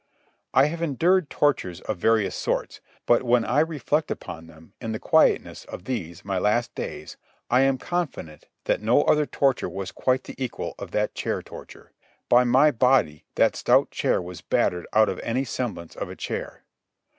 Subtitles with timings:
[0.51, 4.99] I have endured tortures of various sorts, but when I reflect upon them in the
[4.99, 7.17] quietness of these my last days,
[7.51, 11.91] I am confident that no other torture was quite the equal of that chair torture.
[12.29, 16.63] By my body that stout chair was battered out of any semblance of a chair.